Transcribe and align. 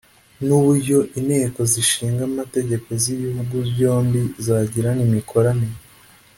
n’uburyo 0.45 0.97
Inteko 1.19 1.59
zishinga 1.71 2.21
Amategeko 2.31 2.87
z’ibihugu 3.01 3.55
byombi 3.69 4.21
zagirana 4.45 5.01
imikoranire 5.09 5.77